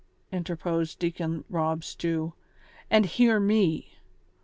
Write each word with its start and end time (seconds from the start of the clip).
interposed 0.31 0.97
Deacon 0.97 1.43
liob 1.51 1.83
Stew, 1.83 2.33
"and 2.89 3.05
hear 3.05 3.39
me. 3.39 3.99